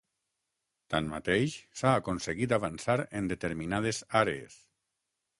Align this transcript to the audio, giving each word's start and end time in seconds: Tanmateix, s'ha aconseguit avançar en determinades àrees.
Tanmateix, 0.93 1.57
s'ha 1.81 1.91
aconseguit 1.97 2.55
avançar 2.57 2.95
en 3.19 3.27
determinades 3.33 3.99
àrees. 4.23 4.57